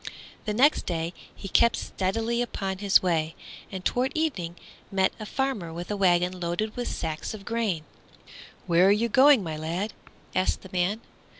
[0.45, 3.35] The next day he kept steadily upon his way,
[3.71, 4.55] and toward evening
[4.91, 7.83] met a farmer with a wagon loaded with sacks of grain.
[8.65, 9.93] "Where are you going, my lad?"
[10.33, 11.01] asked the man.